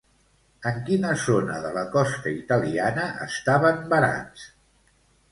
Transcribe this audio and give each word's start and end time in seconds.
En 0.67 0.77
quina 0.85 1.09
zona 1.23 1.59
de 1.65 1.73
la 1.75 1.83
costa 1.95 2.33
italiana 2.37 3.03
estaven 3.27 3.83
varats? 3.93 4.47